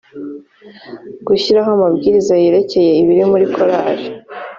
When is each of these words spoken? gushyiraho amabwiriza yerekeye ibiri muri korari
gushyiraho 1.27 1.69
amabwiriza 1.77 2.33
yerekeye 2.43 2.91
ibiri 3.01 3.23
muri 3.31 3.45
korari 3.53 4.05